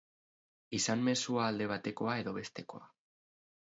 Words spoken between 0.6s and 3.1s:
Izan mezua alde batekoa edo bestekoa.